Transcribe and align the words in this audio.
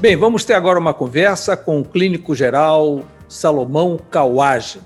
Bem, 0.00 0.16
vamos 0.16 0.46
ter 0.46 0.54
agora 0.54 0.78
uma 0.78 0.94
conversa 0.94 1.54
com 1.58 1.78
o 1.78 1.84
clínico 1.84 2.34
geral 2.34 3.04
Salomão 3.28 4.00
Kawage. 4.10 4.80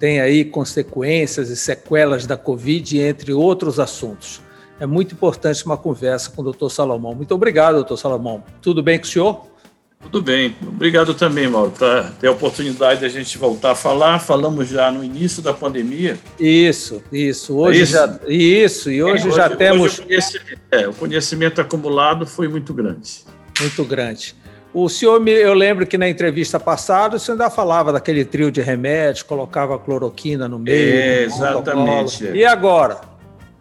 Tem 0.00 0.18
aí 0.18 0.46
consequências 0.46 1.50
e 1.50 1.56
sequelas 1.56 2.24
da 2.24 2.38
Covid, 2.38 2.98
entre 2.98 3.34
outros 3.34 3.78
assuntos. 3.78 4.40
É 4.80 4.86
muito 4.86 5.14
importante 5.14 5.62
uma 5.66 5.76
conversa 5.76 6.30
com 6.30 6.40
o 6.40 6.44
doutor 6.44 6.70
Salomão. 6.70 7.14
Muito 7.14 7.34
obrigado, 7.34 7.74
doutor 7.74 7.98
Salomão. 7.98 8.42
Tudo 8.62 8.82
bem 8.82 8.98
com 8.98 9.04
o 9.04 9.08
senhor? 9.08 9.46
Tudo 10.00 10.22
bem. 10.22 10.56
Obrigado 10.66 11.12
também, 11.12 11.46
Mauro, 11.48 11.72
por 11.72 12.10
ter 12.18 12.28
a 12.28 12.32
oportunidade 12.32 13.00
de 13.00 13.04
a 13.04 13.10
gente 13.10 13.36
voltar 13.36 13.72
a 13.72 13.74
falar. 13.74 14.20
Falamos 14.20 14.68
já 14.68 14.90
no 14.90 15.04
início 15.04 15.42
da 15.42 15.52
pandemia. 15.52 16.18
Isso, 16.40 17.02
isso. 17.12 17.58
Hoje 17.58 17.80
é 17.80 17.82
isso? 17.82 17.92
já 17.92 18.20
isso 18.26 18.90
e 18.90 19.02
hoje, 19.02 19.24
é, 19.24 19.28
hoje 19.28 19.36
já 19.36 19.48
hoje 19.48 19.56
temos. 19.56 19.98
O 19.98 20.02
conhecimento, 20.02 20.60
é, 20.70 20.88
o 20.88 20.94
conhecimento 20.94 21.60
acumulado 21.60 22.26
foi 22.26 22.48
muito 22.48 22.72
grande. 22.72 23.22
Muito 23.60 23.84
grande. 23.84 24.34
O 24.78 24.90
senhor, 24.90 25.26
eu 25.26 25.54
lembro 25.54 25.86
que 25.86 25.96
na 25.96 26.06
entrevista 26.06 26.60
passada 26.60 27.16
o 27.16 27.18
senhor 27.18 27.40
ainda 27.40 27.48
falava 27.48 27.94
daquele 27.94 28.26
trio 28.26 28.50
de 28.50 28.60
remédios, 28.60 29.22
colocava 29.22 29.78
cloroquina 29.78 30.46
no 30.46 30.58
meio. 30.58 30.76
É, 30.76 31.24
exatamente. 31.24 32.24
E 32.26 32.44
agora? 32.44 33.00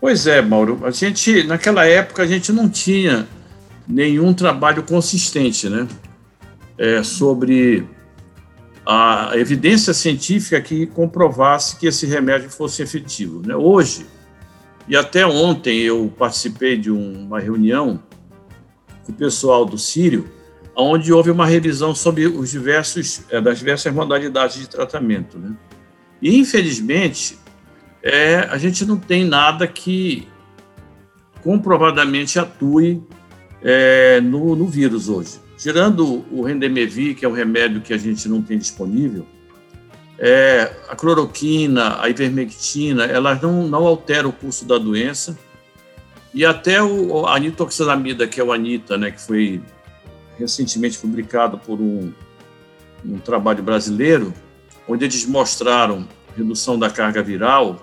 Pois 0.01 0.27
é, 0.27 0.41
Mauro. 0.41 0.81
A 0.83 0.91
gente, 0.91 1.43
naquela 1.43 1.85
época, 1.85 2.21
a 2.21 2.27
gente 2.27 2.51
não 2.51 2.67
tinha 2.67 3.25
nenhum 3.87 4.33
trabalho 4.33 4.83
consistente, 4.83 5.69
né? 5.69 5.87
É, 6.77 7.01
sobre 7.01 7.87
a 8.85 9.31
evidência 9.35 9.93
científica 9.93 10.59
que 10.59 10.85
comprovasse 10.85 11.77
que 11.77 11.87
esse 11.87 12.05
remédio 12.05 12.49
fosse 12.49 12.83
efetivo. 12.83 13.41
Né? 13.47 13.55
Hoje, 13.55 14.05
e 14.85 14.97
até 14.97 15.25
ontem 15.25 15.79
eu 15.79 16.11
participei 16.19 16.75
de 16.75 16.91
uma 16.91 17.39
reunião 17.39 18.03
com 19.05 19.13
o 19.13 19.15
pessoal 19.15 19.63
do 19.63 19.77
Sírio, 19.77 20.34
onde 20.75 21.13
houve 21.13 21.31
uma 21.31 21.45
revisão 21.45 21.95
sobre 21.95 22.27
os 22.27 22.51
diversos, 22.51 23.21
é, 23.29 23.39
das 23.39 23.59
diversas 23.59 23.93
modalidades 23.93 24.59
de 24.59 24.67
tratamento. 24.67 25.37
Né? 25.37 25.55
E, 26.21 26.37
infelizmente, 26.37 27.37
é, 28.03 28.39
a 28.51 28.57
gente 28.57 28.85
não 28.85 28.97
tem 28.97 29.23
nada 29.23 29.65
que 29.67 30.27
comprovadamente 31.41 32.37
atue 32.37 33.01
é, 33.63 34.19
no, 34.21 34.55
no, 34.55 34.67
vírus 34.67 35.09
hoje. 35.09 35.39
Tirando 35.57 36.25
o 36.31 36.41
Rendemevir, 36.41 37.15
que 37.15 37.23
é 37.23 37.29
um 37.29 37.33
remédio 37.33 37.81
que 37.81 37.93
a 37.93 37.97
gente 37.97 38.27
não 38.27 38.41
tem 38.41 38.57
disponível, 38.57 39.25
é, 40.17 40.71
a 40.89 40.95
cloroquina, 40.95 42.01
a 42.01 42.09
ivermectina, 42.09 43.05
elas 43.05 43.41
não, 43.41 43.67
não 43.67 43.85
alteram 43.85 44.29
o 44.29 44.33
curso 44.33 44.65
da 44.65 44.77
doença. 44.77 45.37
E 46.33 46.45
até 46.45 46.81
o, 46.81 47.25
a 47.25 47.35
anitoxanamida, 47.35 48.27
que 48.27 48.39
é 48.39 48.43
o 48.43 48.51
ANITA, 48.51 48.97
né, 48.97 49.11
que 49.11 49.21
foi 49.21 49.61
recentemente 50.37 50.97
publicado 50.97 51.57
por 51.57 51.79
um, 51.79 52.11
um 53.05 53.17
trabalho 53.17 53.63
brasileiro, 53.63 54.33
onde 54.87 55.05
eles 55.05 55.25
mostraram 55.25 56.07
redução 56.35 56.77
da 56.77 56.89
carga 56.89 57.23
viral 57.23 57.81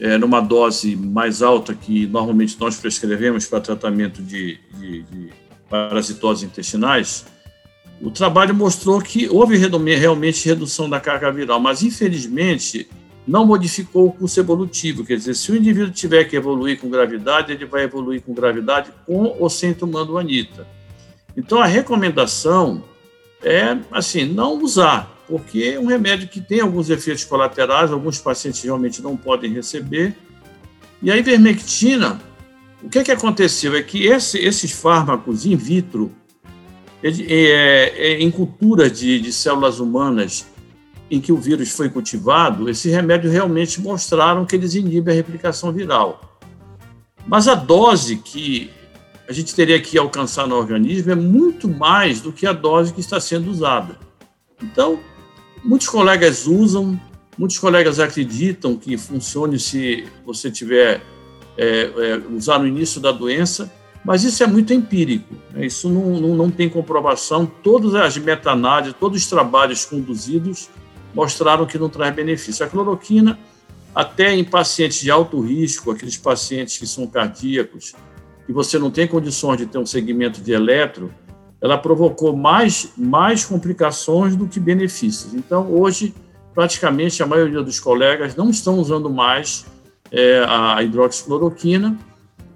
é, 0.00 0.16
numa 0.16 0.40
dose 0.40 0.94
mais 0.96 1.42
alta 1.42 1.74
que 1.74 2.06
normalmente 2.06 2.58
nós 2.60 2.76
prescrevemos 2.76 3.46
para 3.46 3.60
tratamento 3.60 4.22
de, 4.22 4.58
de, 4.78 5.02
de 5.02 5.30
parasitoses 5.68 6.44
intestinais, 6.44 7.26
o 8.00 8.10
trabalho 8.10 8.54
mostrou 8.54 9.00
que 9.00 9.28
houve 9.28 9.56
realmente 9.56 10.46
redução 10.46 10.88
da 10.88 11.00
carga 11.00 11.32
viral, 11.32 11.58
mas 11.58 11.82
infelizmente 11.82 12.88
não 13.26 13.44
modificou 13.44 14.06
o 14.06 14.12
curso 14.12 14.38
evolutivo. 14.38 15.04
Quer 15.04 15.16
dizer, 15.16 15.34
se 15.34 15.50
o 15.50 15.56
indivíduo 15.56 15.90
tiver 15.90 16.24
que 16.24 16.36
evoluir 16.36 16.80
com 16.80 16.88
gravidade, 16.88 17.52
ele 17.52 17.66
vai 17.66 17.82
evoluir 17.82 18.22
com 18.22 18.32
gravidade 18.32 18.90
com 19.04 19.36
ou 19.38 19.50
sem 19.50 19.74
tomando 19.74 20.16
anita. 20.16 20.66
Então, 21.38 21.60
a 21.60 21.66
recomendação 21.66 22.82
é, 23.44 23.78
assim, 23.92 24.24
não 24.24 24.60
usar, 24.60 25.08
porque 25.28 25.74
é 25.76 25.78
um 25.78 25.86
remédio 25.86 26.26
que 26.26 26.40
tem 26.40 26.60
alguns 26.60 26.90
efeitos 26.90 27.24
colaterais, 27.24 27.92
alguns 27.92 28.18
pacientes 28.18 28.60
realmente 28.60 29.00
não 29.00 29.16
podem 29.16 29.52
receber. 29.52 30.16
E 31.00 31.12
a 31.12 31.16
ivermectina, 31.16 32.20
o 32.82 32.88
que, 32.88 32.98
é 32.98 33.04
que 33.04 33.12
aconteceu? 33.12 33.76
É 33.76 33.82
que 33.84 34.04
esse, 34.04 34.36
esses 34.36 34.72
fármacos 34.72 35.46
in 35.46 35.54
vitro, 35.54 36.10
é, 37.04 37.08
é, 37.08 38.20
em 38.20 38.32
culturas 38.32 38.98
de, 38.98 39.20
de 39.20 39.32
células 39.32 39.78
humanas 39.78 40.44
em 41.08 41.20
que 41.20 41.30
o 41.30 41.36
vírus 41.36 41.70
foi 41.70 41.88
cultivado, 41.88 42.68
esse 42.68 42.90
remédio 42.90 43.30
realmente 43.30 43.80
mostraram 43.80 44.44
que 44.44 44.56
eles 44.56 44.74
inibem 44.74 45.14
a 45.14 45.16
replicação 45.16 45.70
viral. 45.70 46.36
Mas 47.28 47.46
a 47.46 47.54
dose 47.54 48.16
que 48.16 48.72
a 49.28 49.32
gente 49.32 49.54
teria 49.54 49.78
que 49.78 49.98
alcançar 49.98 50.46
no 50.46 50.56
organismo 50.56 51.12
é 51.12 51.14
muito 51.14 51.68
mais 51.68 52.22
do 52.22 52.32
que 52.32 52.46
a 52.46 52.52
dose 52.52 52.94
que 52.94 53.00
está 53.00 53.20
sendo 53.20 53.50
usada. 53.50 53.98
Então, 54.62 54.98
muitos 55.62 55.86
colegas 55.86 56.46
usam, 56.46 56.98
muitos 57.36 57.58
colegas 57.58 58.00
acreditam 58.00 58.74
que 58.74 58.96
funcione 58.96 59.58
se 59.58 60.08
você 60.24 60.50
tiver 60.50 61.02
é, 61.58 61.90
é, 61.94 62.22
usar 62.34 62.58
no 62.58 62.66
início 62.66 63.02
da 63.02 63.12
doença, 63.12 63.70
mas 64.02 64.24
isso 64.24 64.42
é 64.42 64.46
muito 64.46 64.72
empírico, 64.72 65.34
né? 65.52 65.66
isso 65.66 65.90
não, 65.90 66.18
não, 66.18 66.34
não, 66.34 66.50
tem 66.50 66.66
comprovação. 66.70 67.44
Todas 67.44 67.94
as 67.94 68.16
meta-análises, 68.16 68.94
todos 68.98 69.20
os 69.20 69.28
trabalhos 69.28 69.84
conduzidos 69.84 70.70
mostraram 71.14 71.66
que 71.66 71.76
não 71.76 71.90
traz 71.90 72.14
benefício. 72.14 72.64
A 72.64 72.68
cloroquina, 72.68 73.38
até 73.94 74.34
em 74.34 74.44
pacientes 74.44 75.00
de 75.00 75.10
alto 75.10 75.38
risco, 75.40 75.90
aqueles 75.90 76.16
pacientes 76.16 76.78
que 76.78 76.86
são 76.86 77.06
cardíacos, 77.06 77.92
e 78.48 78.52
você 78.52 78.78
não 78.78 78.90
tem 78.90 79.06
condições 79.06 79.58
de 79.58 79.66
ter 79.66 79.78
um 79.78 79.86
segmento 79.86 80.40
de 80.40 80.52
eletro, 80.52 81.12
ela 81.60 81.76
provocou 81.76 82.34
mais, 82.36 82.92
mais 82.96 83.44
complicações 83.44 84.34
do 84.34 84.46
que 84.46 84.58
benefícios. 84.58 85.34
Então, 85.34 85.70
hoje, 85.72 86.14
praticamente 86.54 87.22
a 87.22 87.26
maioria 87.26 87.62
dos 87.62 87.78
colegas 87.78 88.34
não 88.34 88.48
estão 88.48 88.78
usando 88.78 89.10
mais 89.10 89.66
é, 90.10 90.44
a 90.48 90.82
hidroxicloroquina 90.82 91.98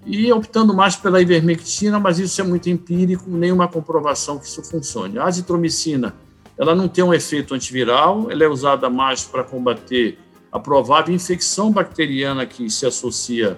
e 0.07 0.33
optando 0.33 0.75
mais 0.75 0.97
pela 0.97 1.21
ivermectina, 1.21 2.01
mas 2.01 2.19
isso 2.19 2.41
é 2.41 2.45
muito 2.45 2.69
empírico, 2.71 3.31
nenhuma 3.31 3.69
comprovação 3.69 4.39
que 4.39 4.47
isso 4.47 4.63
funcione. 4.65 5.19
A 5.19 5.25
azitromicina, 5.25 6.15
ela 6.59 6.75
não 6.75 6.89
tem 6.89 7.05
um 7.05 7.15
efeito 7.15 7.55
antiviral, 7.55 8.31
ela 8.31 8.43
é 8.45 8.49
usada 8.49 8.89
mais 8.89 9.25
para 9.25 9.45
combater 9.45 10.19
a 10.51 10.59
provável 10.59 11.15
infecção 11.15 11.71
bacteriana 11.71 12.45
que 12.45 12.69
se 12.69 12.85
associa 12.85 13.57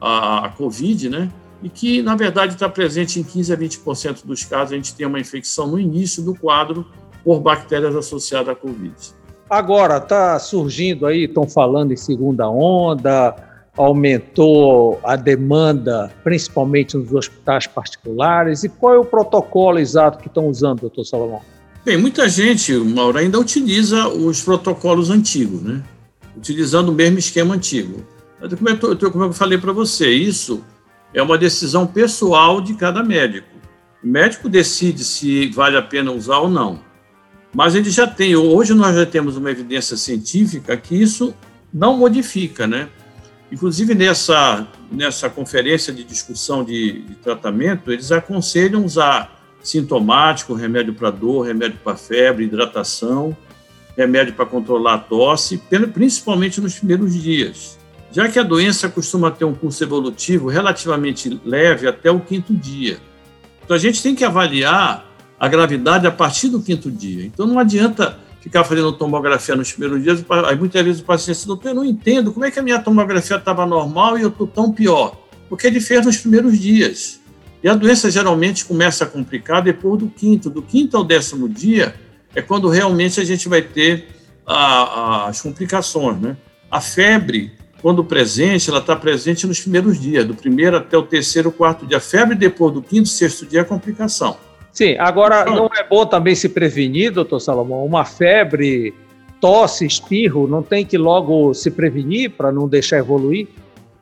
à, 0.00 0.46
à 0.46 0.48
COVID, 0.50 1.08
né? 1.08 1.30
E 1.62 1.68
que, 1.68 2.02
na 2.02 2.14
verdade, 2.14 2.54
está 2.54 2.68
presente 2.68 3.20
em 3.20 3.22
15 3.22 3.52
a 3.52 3.56
20% 3.56 4.24
dos 4.24 4.44
casos. 4.44 4.72
A 4.72 4.76
gente 4.76 4.94
tem 4.94 5.06
uma 5.06 5.20
infecção 5.20 5.66
no 5.66 5.78
início 5.78 6.22
do 6.22 6.34
quadro 6.34 6.86
por 7.24 7.40
bactérias 7.40 7.94
associadas 7.94 8.48
à 8.48 8.54
Covid. 8.54 8.94
Agora, 9.48 9.98
está 9.98 10.38
surgindo 10.38 11.06
aí, 11.06 11.24
estão 11.24 11.46
falando 11.46 11.92
em 11.92 11.96
segunda 11.96 12.48
onda, 12.48 13.34
aumentou 13.76 15.00
a 15.02 15.16
demanda, 15.16 16.10
principalmente 16.22 16.96
nos 16.96 17.12
hospitais 17.12 17.66
particulares. 17.66 18.64
E 18.64 18.68
qual 18.68 18.94
é 18.94 18.98
o 18.98 19.04
protocolo 19.04 19.78
exato 19.78 20.18
que 20.18 20.28
estão 20.28 20.46
usando, 20.46 20.80
doutor 20.80 21.04
Salomão? 21.04 21.40
Bem, 21.84 21.96
muita 21.96 22.28
gente, 22.28 22.72
Mauro, 22.74 23.18
ainda 23.18 23.38
utiliza 23.38 24.06
os 24.08 24.42
protocolos 24.42 25.10
antigos, 25.10 25.62
né? 25.62 25.82
Utilizando 26.36 26.90
o 26.90 26.92
mesmo 26.92 27.18
esquema 27.18 27.54
antigo. 27.54 28.04
Como 28.38 28.68
eu, 28.68 29.10
como 29.10 29.24
eu 29.24 29.32
falei 29.32 29.58
para 29.58 29.72
você, 29.72 30.10
isso 30.10 30.62
é 31.12 31.22
uma 31.22 31.36
decisão 31.36 31.86
pessoal 31.86 32.60
de 32.60 32.74
cada 32.74 33.02
médico. 33.02 33.48
O 34.02 34.06
médico 34.06 34.48
decide 34.48 35.04
se 35.04 35.48
vale 35.50 35.76
a 35.76 35.82
pena 35.82 36.12
usar 36.12 36.38
ou 36.38 36.48
não. 36.48 36.80
Mas 37.52 37.74
ele 37.74 37.90
já 37.90 38.06
tem, 38.06 38.36
hoje 38.36 38.72
nós 38.74 38.94
já 38.94 39.04
temos 39.04 39.36
uma 39.36 39.50
evidência 39.50 39.96
científica 39.96 40.76
que 40.76 40.94
isso 40.94 41.34
não 41.72 41.96
modifica, 41.96 42.66
né? 42.66 42.88
Inclusive 43.50 43.94
nessa, 43.94 44.68
nessa 44.90 45.28
conferência 45.28 45.92
de 45.92 46.04
discussão 46.04 46.62
de, 46.62 47.02
de 47.02 47.14
tratamento, 47.16 47.90
eles 47.90 48.12
aconselham 48.12 48.84
usar 48.84 49.40
sintomático, 49.60 50.54
remédio 50.54 50.94
para 50.94 51.10
dor, 51.10 51.46
remédio 51.46 51.78
para 51.82 51.96
febre, 51.96 52.44
hidratação, 52.44 53.36
remédio 53.96 54.32
para 54.34 54.46
controlar 54.46 54.94
a 54.94 54.98
tosse, 54.98 55.60
principalmente 55.92 56.60
nos 56.60 56.78
primeiros 56.78 57.20
dias 57.20 57.79
já 58.12 58.28
que 58.28 58.38
a 58.38 58.42
doença 58.42 58.88
costuma 58.88 59.30
ter 59.30 59.44
um 59.44 59.54
curso 59.54 59.82
evolutivo 59.82 60.48
relativamente 60.48 61.40
leve 61.44 61.86
até 61.86 62.10
o 62.10 62.20
quinto 62.20 62.52
dia. 62.52 62.98
Então 63.64 63.76
a 63.76 63.78
gente 63.78 64.02
tem 64.02 64.14
que 64.14 64.24
avaliar 64.24 65.06
a 65.38 65.48
gravidade 65.48 66.06
a 66.06 66.10
partir 66.10 66.48
do 66.48 66.60
quinto 66.60 66.90
dia. 66.90 67.24
Então 67.24 67.46
não 67.46 67.58
adianta 67.58 68.18
ficar 68.40 68.64
fazendo 68.64 68.92
tomografia 68.92 69.54
nos 69.54 69.72
primeiros 69.72 70.02
dias, 70.02 70.24
aí 70.46 70.56
muitas 70.56 70.82
vezes 70.84 71.00
o 71.00 71.04
paciente 71.04 71.36
diz, 71.36 71.46
doutor, 71.46 71.68
eu 71.68 71.74
não 71.74 71.84
entendo, 71.84 72.32
como 72.32 72.44
é 72.44 72.50
que 72.50 72.58
a 72.58 72.62
minha 72.62 72.78
tomografia 72.78 73.36
estava 73.36 73.66
normal 73.66 74.18
e 74.18 74.22
eu 74.22 74.28
estou 74.28 74.46
tão 74.46 74.72
pior? 74.72 75.16
Porque 75.48 75.66
ele 75.66 75.80
fez 75.80 76.04
nos 76.04 76.16
primeiros 76.16 76.58
dias. 76.58 77.20
E 77.62 77.68
a 77.68 77.74
doença 77.74 78.10
geralmente 78.10 78.64
começa 78.64 79.04
a 79.04 79.06
complicar 79.06 79.62
depois 79.62 79.98
do 79.98 80.08
quinto. 80.08 80.48
Do 80.48 80.62
quinto 80.62 80.96
ao 80.96 81.04
décimo 81.04 81.48
dia 81.48 81.94
é 82.34 82.40
quando 82.40 82.68
realmente 82.68 83.20
a 83.20 83.24
gente 83.24 83.48
vai 83.48 83.60
ter 83.60 84.08
a, 84.46 84.54
a, 84.54 85.28
as 85.28 85.42
complicações. 85.42 86.18
Né? 86.20 86.36
A 86.70 86.80
febre 86.80 87.52
quando 87.82 88.04
presente, 88.04 88.68
ela 88.70 88.78
está 88.78 88.94
presente 88.94 89.46
nos 89.46 89.60
primeiros 89.60 89.98
dias, 90.00 90.24
do 90.24 90.34
primeiro 90.34 90.76
até 90.76 90.96
o 90.96 91.02
terceiro, 91.02 91.50
quarto 91.50 91.86
dia. 91.86 91.96
A 91.96 92.00
febre 92.00 92.34
depois 92.34 92.74
do 92.74 92.82
quinto, 92.82 93.08
sexto 93.08 93.46
dia 93.46 93.60
é 93.60 93.64
complicação. 93.64 94.36
Sim, 94.72 94.96
agora 94.98 95.42
então, 95.42 95.54
não 95.56 95.70
é 95.74 95.82
bom 95.82 96.06
também 96.06 96.34
se 96.34 96.48
prevenir, 96.48 97.10
doutor 97.10 97.40
Salomão, 97.40 97.84
uma 97.84 98.04
febre, 98.04 98.94
tosse, 99.40 99.84
espirro, 99.84 100.46
não 100.46 100.62
tem 100.62 100.84
que 100.84 100.96
logo 100.96 101.52
se 101.54 101.70
prevenir 101.70 102.30
para 102.30 102.52
não 102.52 102.68
deixar 102.68 102.98
evoluir? 102.98 103.48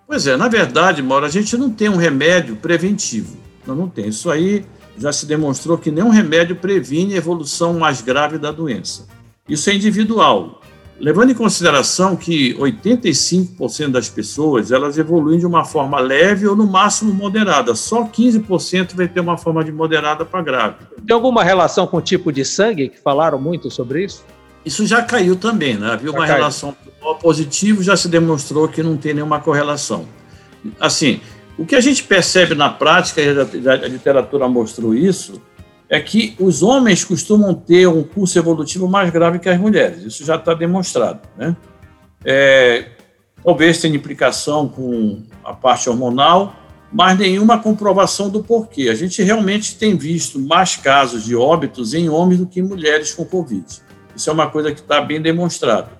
Pois 0.06 0.26
é, 0.26 0.36
na 0.36 0.48
verdade, 0.48 1.02
Mauro, 1.02 1.26
a 1.26 1.30
gente 1.30 1.56
não 1.56 1.70
tem 1.70 1.88
um 1.88 1.96
remédio 1.96 2.56
preventivo. 2.56 3.36
Não, 3.66 3.74
não 3.74 3.88
tem. 3.88 4.08
Isso 4.08 4.30
aí 4.30 4.64
já 4.96 5.12
se 5.12 5.26
demonstrou 5.26 5.78
que 5.78 5.90
nenhum 5.90 6.08
remédio 6.08 6.56
previne 6.56 7.14
a 7.14 7.18
evolução 7.18 7.78
mais 7.78 8.00
grave 8.02 8.38
da 8.38 8.50
doença. 8.50 9.06
Isso 9.48 9.70
é 9.70 9.74
individual. 9.74 10.57
Levando 11.00 11.30
em 11.30 11.34
consideração 11.34 12.16
que 12.16 12.54
85% 12.54 13.88
das 13.88 14.08
pessoas 14.08 14.72
elas 14.72 14.98
evoluem 14.98 15.38
de 15.38 15.46
uma 15.46 15.64
forma 15.64 16.00
leve 16.00 16.46
ou 16.46 16.56
no 16.56 16.66
máximo 16.66 17.14
moderada, 17.14 17.74
só 17.76 18.04
15% 18.04 18.96
vai 18.96 19.06
ter 19.06 19.20
uma 19.20 19.38
forma 19.38 19.62
de 19.62 19.70
moderada 19.70 20.24
para 20.24 20.42
grave. 20.42 20.76
Tem 21.06 21.14
alguma 21.14 21.44
relação 21.44 21.86
com 21.86 21.98
o 21.98 22.02
tipo 22.02 22.32
de 22.32 22.44
sangue 22.44 22.88
que 22.88 22.98
falaram 22.98 23.40
muito 23.40 23.70
sobre 23.70 24.04
isso? 24.04 24.24
Isso 24.64 24.84
já 24.86 25.00
caiu 25.00 25.36
também, 25.36 25.76
né? 25.76 25.92
Havia 25.92 26.10
uma 26.10 26.26
caiu. 26.26 26.34
relação 26.34 26.76
positivo, 27.20 27.80
já 27.80 27.96
se 27.96 28.08
demonstrou 28.08 28.66
que 28.66 28.82
não 28.82 28.96
tem 28.96 29.14
nenhuma 29.14 29.38
correlação. 29.38 30.04
Assim, 30.80 31.20
o 31.56 31.64
que 31.64 31.76
a 31.76 31.80
gente 31.80 32.02
percebe 32.02 32.54
na 32.54 32.68
prática, 32.68 33.20
e 33.20 33.28
a, 33.68 33.72
a 33.72 33.88
literatura 33.88 34.48
mostrou 34.48 34.94
isso, 34.94 35.40
é 35.90 36.00
que 36.00 36.36
os 36.38 36.62
homens 36.62 37.04
costumam 37.04 37.54
ter 37.54 37.88
um 37.88 38.02
curso 38.02 38.38
evolutivo 38.38 38.88
mais 38.88 39.10
grave 39.10 39.38
que 39.38 39.48
as 39.48 39.58
mulheres. 39.58 40.02
Isso 40.02 40.24
já 40.24 40.36
está 40.36 40.52
demonstrado. 40.52 41.20
Né? 41.36 41.56
É, 42.24 42.90
talvez 43.42 43.80
tenha 43.80 43.96
implicação 43.96 44.68
com 44.68 45.22
a 45.42 45.54
parte 45.54 45.88
hormonal, 45.88 46.54
mas 46.92 47.18
nenhuma 47.18 47.58
comprovação 47.58 48.28
do 48.28 48.42
porquê. 48.42 48.88
A 48.90 48.94
gente 48.94 49.22
realmente 49.22 49.76
tem 49.76 49.96
visto 49.96 50.38
mais 50.38 50.76
casos 50.76 51.24
de 51.24 51.34
óbitos 51.34 51.94
em 51.94 52.08
homens 52.08 52.40
do 52.40 52.46
que 52.46 52.60
em 52.60 52.64
mulheres 52.64 53.14
com 53.14 53.24
Covid. 53.24 53.64
Isso 54.14 54.28
é 54.28 54.32
uma 54.32 54.50
coisa 54.50 54.72
que 54.72 54.80
está 54.80 55.00
bem 55.00 55.22
demonstrada. 55.22 55.90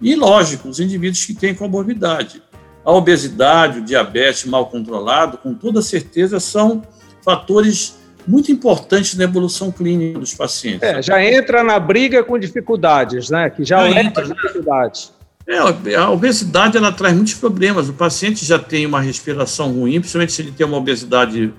E, 0.00 0.14
lógico, 0.14 0.68
os 0.68 0.80
indivíduos 0.80 1.24
que 1.24 1.34
têm 1.34 1.54
comorbidade. 1.54 2.42
A 2.84 2.92
obesidade, 2.92 3.78
o 3.78 3.84
diabetes 3.84 4.44
mal 4.44 4.66
controlado, 4.66 5.38
com 5.38 5.54
toda 5.54 5.82
certeza, 5.82 6.38
são 6.38 6.82
fatores 7.22 7.96
muito 8.26 8.50
importantes 8.50 9.14
na 9.14 9.24
evolução 9.24 9.70
clínica 9.70 10.18
dos 10.18 10.34
pacientes. 10.34 10.82
É, 10.82 11.00
já 11.02 11.24
entra 11.24 11.62
na 11.62 11.78
briga 11.78 12.24
com 12.24 12.38
dificuldades, 12.38 13.30
né? 13.30 13.48
Que 13.50 13.64
já, 13.64 13.88
já 13.88 14.00
entra, 14.02 14.24
dificuldades. 14.24 15.12
É, 15.46 15.94
a 15.94 16.10
obesidade 16.10 16.76
ela 16.76 16.90
traz 16.90 17.14
muitos 17.14 17.34
problemas. 17.34 17.88
O 17.88 17.92
paciente 17.92 18.44
já 18.44 18.58
tem 18.58 18.84
uma 18.84 19.00
respiração 19.00 19.72
ruim, 19.72 20.00
principalmente 20.00 20.32
se 20.32 20.42
ele 20.42 20.50
tem 20.50 20.66
uma 20.66 20.76
obesidade 20.76 21.52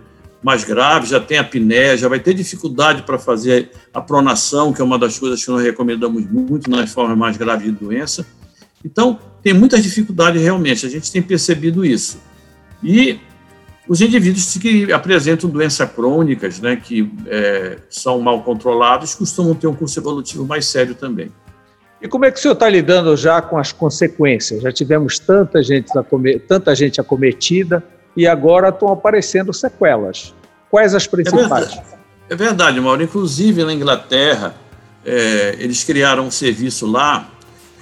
mais 0.44 0.64
grave, 0.64 1.08
já 1.08 1.20
tem 1.20 1.38
apneia, 1.38 1.98
já 1.98 2.08
vai 2.08 2.20
ter 2.20 2.34
dificuldade 2.34 3.04
para 3.04 3.18
fazer 3.18 3.72
a 3.94 4.02
pronação, 4.02 4.72
que 4.72 4.82
é 4.82 4.84
uma 4.84 5.00
das 5.00 5.18
coisas 5.18 5.44
que 5.44 5.50
nós 5.50 5.64
recomendamos 5.64 6.30
muito 6.30 6.70
nas 6.70 6.92
formas 6.92 7.18
mais 7.18 7.38
graves 7.38 7.66
de 7.66 7.72
doença. 7.72 8.26
Então, 8.86 9.20
tem 9.42 9.54
muitas 9.54 9.82
dificuldades 9.82 10.42
realmente, 10.42 10.86
a 10.86 10.90
gente 10.90 11.12
tem 11.12 11.22
percebido 11.22 11.84
isso. 11.84 12.22
E 12.84 13.20
os 13.88 14.02
indivíduos 14.02 14.58
que 14.58 14.92
apresentam 14.92 15.50
doenças 15.50 15.90
crônicas, 15.92 16.60
né, 16.60 16.76
que 16.76 17.12
é, 17.28 17.78
são 17.90 18.20
mal 18.20 18.44
controlados, 18.44 19.16
costumam 19.16 19.56
ter 19.56 19.68
um 19.68 19.74
curso 19.74 20.00
evolutivo 20.00 20.46
mais 20.46 20.66
sério 20.66 20.94
também. 20.94 21.32
E 22.02 22.08
como 22.08 22.26
é 22.26 22.32
que 22.32 22.38
o 22.38 22.42
senhor 22.42 22.54
está 22.54 22.70
lidando 22.70 23.16
já 23.16 23.42
com 23.42 23.58
as 23.58 23.72
consequências? 23.72 24.62
Já 24.62 24.72
tivemos 24.72 25.18
tanta 25.18 25.64
gente, 25.64 25.92
tanta 26.48 26.76
gente 26.76 27.02
acometida 27.02 27.84
e 28.16 28.28
agora 28.28 28.70
estão 28.70 28.90
aparecendo 28.90 29.52
sequelas. 29.54 30.34
Quais 30.70 30.94
as 30.94 31.08
principais? 31.08 31.44
É 31.44 31.48
verdade, 31.48 31.82
é 32.30 32.36
verdade 32.36 32.82
Mauro. 32.82 33.02
Inclusive 33.02 33.64
na 33.64 33.74
Inglaterra, 33.74 34.54
é, 35.06 35.56
eles 35.60 35.84
criaram 35.84 36.28
um 36.28 36.32
serviço 36.32 36.86
lá, 36.86 37.32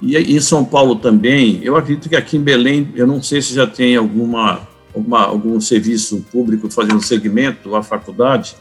e 0.00 0.16
em 0.16 0.40
São 0.40 0.64
Paulo 0.64 0.96
também. 0.96 1.60
Eu 1.62 1.76
acredito 1.76 2.08
que 2.08 2.16
aqui 2.16 2.36
em 2.36 2.42
Belém, 2.42 2.92
eu 2.94 3.06
não 3.06 3.22
sei 3.22 3.42
se 3.42 3.54
já 3.54 3.66
tem 3.66 3.96
alguma 3.96 4.66
alguma, 4.96 5.24
algum 5.24 5.60
serviço 5.60 6.24
público 6.32 6.70
fazendo 6.70 7.02
segmento 7.02 7.76
à 7.76 7.82
faculdade, 7.82 8.56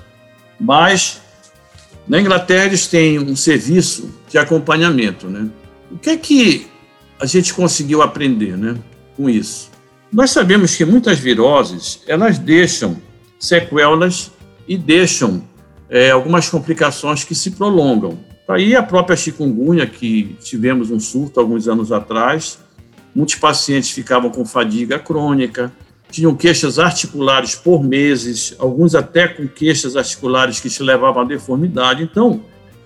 mas 0.60 1.22
na 2.08 2.20
Inglaterra 2.20 2.66
eles 2.66 2.88
têm 2.88 3.18
um 3.18 3.36
serviço 3.36 4.14
de 4.30 4.38
acompanhamento, 4.38 5.28
né? 5.28 5.50
O 5.90 5.98
que 5.98 6.10
é 6.10 6.18
que 6.18 6.68
a 7.20 7.26
gente 7.26 7.54
conseguiu 7.54 8.02
aprender, 8.02 8.58
né, 8.58 8.76
com 9.16 9.30
isso? 9.30 9.72
Nós 10.12 10.32
sabemos 10.32 10.76
que 10.76 10.84
muitas 10.84 11.18
viroses 11.20 12.02
elas 12.08 12.38
deixam 12.38 12.98
sequelas 13.40 14.32
e 14.68 14.78
deixam 14.78 15.44
é, 15.90 16.12
algumas 16.12 16.50
complicações 16.50 17.24
que 17.24 17.36
se 17.36 17.52
prolongam. 17.52 18.20
Aí 18.48 18.76
a 18.76 18.84
própria 18.84 19.16
chikungunya, 19.16 19.88
que 19.88 20.36
tivemos 20.44 20.92
um 20.92 21.00
surto 21.00 21.40
alguns 21.40 21.68
anos 21.68 21.92
atrás, 21.92 22.60
muitos 23.14 23.36
pacientes 23.36 23.92
ficavam 23.92 24.30
com 24.30 24.46
fadiga 24.46 25.00
crônica, 25.00 25.72
tinham 26.16 26.34
queixas 26.34 26.80
articulares 26.80 27.56
por 27.56 27.84
meses, 27.84 28.56
alguns 28.58 28.96
até 28.96 29.28
com 29.28 29.46
queixas 29.46 29.98
articulares 29.98 30.62
que 30.62 30.70
te 30.70 30.82
levavam 30.82 31.24
à 31.24 31.26
deformidade. 31.26 32.04
Então, 32.04 32.42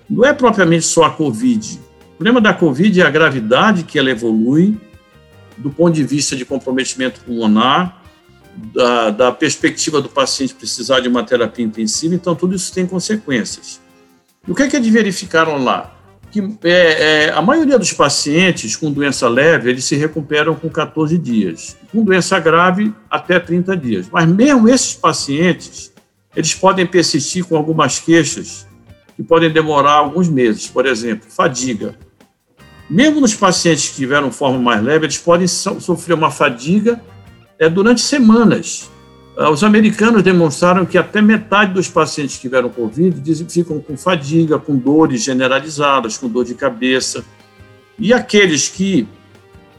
não 0.08 0.24
é 0.24 0.32
propriamente 0.32 0.84
só 0.84 1.04
a 1.04 1.10
Covid. 1.10 1.78
O 2.14 2.16
problema 2.16 2.40
da 2.40 2.52
Covid 2.52 3.00
é 3.00 3.06
a 3.06 3.10
gravidade 3.10 3.84
que 3.84 4.00
ela 4.00 4.10
evolui, 4.10 4.76
do 5.56 5.70
ponto 5.70 5.94
de 5.94 6.02
vista 6.02 6.34
de 6.34 6.44
comprometimento 6.44 7.20
pulmonar, 7.20 8.02
da, 8.74 9.10
da 9.10 9.30
perspectiva 9.30 10.02
do 10.02 10.08
paciente 10.08 10.52
precisar 10.52 10.98
de 10.98 11.06
uma 11.06 11.22
terapia 11.22 11.64
intensiva, 11.64 12.16
então 12.16 12.34
tudo 12.34 12.56
isso 12.56 12.74
tem 12.74 12.84
consequências. 12.84 13.80
E 14.46 14.50
o 14.50 14.56
que 14.56 14.64
é 14.64 14.68
que 14.68 14.74
eles 14.74 14.88
verificaram 14.88 15.62
lá? 15.62 15.96
Que 16.30 16.40
é, 16.62 17.26
é, 17.26 17.30
a 17.30 17.42
maioria 17.42 17.78
dos 17.78 17.92
pacientes 17.92 18.76
com 18.76 18.92
doença 18.92 19.28
leve, 19.28 19.70
eles 19.70 19.84
se 19.84 19.96
recuperam 19.96 20.54
com 20.54 20.68
14 20.68 21.18
dias. 21.18 21.76
Com 21.90 22.04
doença 22.04 22.38
grave, 22.38 22.94
até 23.10 23.40
30 23.40 23.76
dias. 23.76 24.06
Mas 24.10 24.28
mesmo 24.28 24.68
esses 24.68 24.94
pacientes, 24.94 25.92
eles 26.34 26.54
podem 26.54 26.86
persistir 26.86 27.44
com 27.44 27.56
algumas 27.56 27.98
queixas 27.98 28.66
que 29.16 29.22
podem 29.22 29.50
demorar 29.50 29.94
alguns 29.94 30.28
meses. 30.28 30.68
Por 30.68 30.86
exemplo, 30.86 31.26
fadiga. 31.28 31.96
Mesmo 32.88 33.20
nos 33.20 33.34
pacientes 33.34 33.88
que 33.88 33.96
tiveram 33.96 34.30
forma 34.30 34.58
mais 34.58 34.82
leve, 34.82 35.06
eles 35.06 35.18
podem 35.18 35.46
sofrer 35.48 36.14
uma 36.14 36.30
fadiga 36.30 37.00
é, 37.58 37.68
durante 37.68 38.00
semanas. 38.00 38.90
Ah, 39.40 39.48
os 39.50 39.64
americanos 39.64 40.22
demonstraram 40.22 40.84
que 40.84 40.98
até 40.98 41.22
metade 41.22 41.72
dos 41.72 41.88
pacientes 41.88 42.36
que 42.36 42.42
tiveram 42.42 42.68
Covid 42.68 43.34
ficam 43.48 43.80
com 43.80 43.96
fadiga, 43.96 44.58
com 44.58 44.76
dores 44.76 45.24
generalizadas, 45.24 46.18
com 46.18 46.28
dor 46.28 46.44
de 46.44 46.54
cabeça. 46.54 47.24
E 47.98 48.12
aqueles 48.12 48.68
que 48.68 49.08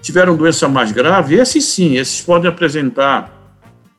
tiveram 0.01 0.35
doença 0.35 0.67
mais 0.67 0.91
grave, 0.91 1.35
esses 1.35 1.63
sim, 1.63 1.95
esses 1.95 2.21
podem 2.21 2.49
apresentar 2.49 3.31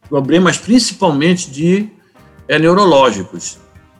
problemas 0.08 0.58
principalmente 0.58 1.48
de 1.48 1.88
é, 2.48 2.58
neurológicos 2.58 3.58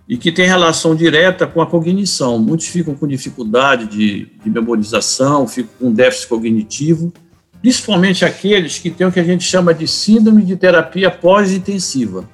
e 0.09 0.17
que 0.17 0.33
tem 0.33 0.49
relação 0.49 0.97
direta 0.97 1.47
com 1.47 1.63
a 1.63 1.67
cognição. 1.67 2.41
Muitos 2.41 2.67
ficam 2.67 2.97
com 2.97 3.07
dificuldade 3.07 3.87
de, 3.87 4.33
de 4.43 4.51
memorização, 4.51 5.47
ficam 5.47 5.71
com 5.79 5.93
déficit 5.93 6.27
cognitivo 6.29 7.13
principalmente 7.63 8.25
aqueles 8.25 8.79
que 8.79 8.91
têm 8.91 9.07
o 9.07 9.13
que 9.13 9.21
a 9.21 9.25
gente 9.25 9.45
chama 9.45 9.73
de 9.73 9.87
síndrome 9.87 10.43
de 10.43 10.57
terapia 10.57 11.11
pós-intensiva. 11.11 12.29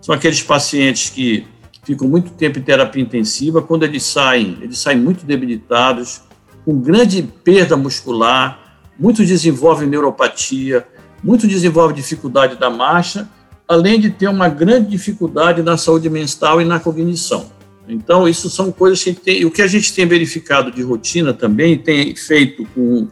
São 0.00 0.14
aqueles 0.14 0.40
pacientes 0.40 1.10
que 1.10 1.44
ficam 1.82 2.08
muito 2.08 2.30
tempo 2.30 2.60
em 2.60 2.62
terapia 2.62 3.02
intensiva, 3.02 3.60
quando 3.60 3.82
eles 3.82 4.04
saem, 4.04 4.56
eles 4.62 4.78
saem 4.78 4.98
muito 4.98 5.26
debilitados, 5.26 6.22
com 6.64 6.78
grande 6.78 7.22
perda 7.42 7.76
muscular, 7.76 8.78
muitos 8.96 9.26
desenvolvem 9.26 9.88
neuropatia, 9.88 10.86
muitos 11.22 11.48
desenvolvem 11.48 11.96
dificuldade 11.96 12.56
da 12.56 12.70
marcha, 12.70 13.28
além 13.66 13.98
de 13.98 14.10
ter 14.10 14.28
uma 14.28 14.48
grande 14.48 14.90
dificuldade 14.90 15.62
na 15.62 15.76
saúde 15.76 16.08
mental 16.08 16.60
e 16.60 16.64
na 16.64 16.78
cognição. 16.78 17.50
Então, 17.88 18.28
isso 18.28 18.48
são 18.48 18.70
coisas 18.70 19.02
que 19.02 19.12
tem, 19.12 19.44
o 19.44 19.50
que 19.50 19.62
a 19.62 19.66
gente 19.66 19.92
tem 19.92 20.06
verificado 20.06 20.70
de 20.70 20.80
rotina 20.80 21.34
também, 21.34 21.76
tem 21.76 22.14
feito 22.14 22.64
com 22.72 23.08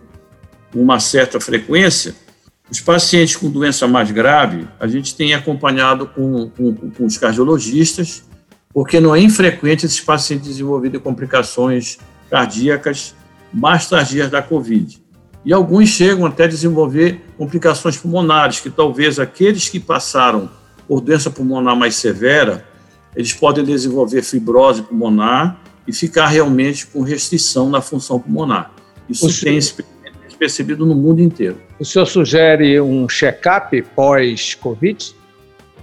uma 0.75 1.01
certa 1.01 1.41
frequência, 1.41 2.15
os 2.71 2.81
pacientes 2.81 3.37
com 3.37 3.51
doença 3.51 3.87
mais 3.87 4.11
grave, 4.11 4.69
a 4.79 4.87
gente 4.87 5.15
tem 5.15 5.33
acompanhado 5.35 6.07
com, 6.07 6.51
com, 6.51 6.75
com 6.91 7.07
os 7.07 7.17
cardiologistas, 7.17 8.25
porque 8.73 9.01
não 9.01 9.15
é 9.15 9.21
infrequente 9.21 9.87
esses 9.87 10.01
pacientes 10.01 10.49
desenvolverem 10.49 11.01
complicações 11.01 11.99
cardíacas 12.31 13.15
mais 13.53 13.89
tardias 13.89 14.31
da 14.31 14.43
Covid. 14.43 15.03
E 15.45 15.53
alguns 15.53 15.89
chegam 15.89 16.27
até 16.27 16.45
a 16.45 16.49
desenvolver 16.49 17.23
complicações 17.39 17.97
pulmonares, 17.97 18.61
que 18.61 18.69
talvez 18.69 19.19
aqueles 19.19 19.69
que 19.69 19.81
passaram 19.81 20.51
por 20.87 21.01
doença 21.01 21.31
pulmonar 21.31 21.75
mais 21.75 21.97
severa, 21.97 22.67
eles 23.17 23.33
podem 23.33 23.65
desenvolver 23.65 24.23
fibrose 24.23 24.83
pulmonar 24.83 25.59
e 25.87 25.93
ficar 25.93 26.27
realmente 26.27 26.87
com 26.87 27.01
restrição 27.01 27.71
na 27.71 27.81
função 27.81 28.21
pulmonar. 28.21 28.73
Isso 29.09 29.43
tem 29.43 29.59
percebido 30.39 30.87
no 30.87 30.95
mundo 30.95 31.21
inteiro. 31.21 31.61
O 31.79 31.85
senhor 31.85 32.07
sugere 32.07 32.81
um 32.81 33.09
check-up 33.09 33.81
pós-Covid? 33.95 35.15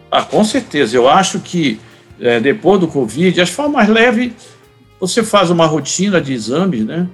Ah, 0.10 0.24
com 0.24 0.44
certeza. 0.44 0.96
Eu 0.96 1.10
acho 1.10 1.40
que 1.40 1.80
é, 2.20 2.40
depois 2.40 2.80
do 2.80 2.88
Covid, 2.88 3.40
as 3.42 3.50
formas 3.50 3.88
leves, 3.90 4.32
você 5.00 5.24
faz 5.24 5.50
uma 5.50 5.66
rotina 5.66 6.22
de 6.22 6.34
exames, 6.34 6.86
né? 6.86 7.08